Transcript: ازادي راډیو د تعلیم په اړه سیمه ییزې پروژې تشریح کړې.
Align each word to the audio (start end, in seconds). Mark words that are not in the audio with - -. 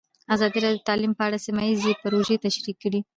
ازادي 0.33 0.57
راډیو 0.63 0.81
د 0.81 0.87
تعلیم 0.89 1.13
په 1.15 1.23
اړه 1.27 1.37
سیمه 1.45 1.63
ییزې 1.67 1.93
پروژې 2.03 2.41
تشریح 2.45 2.75
کړې. 2.83 2.99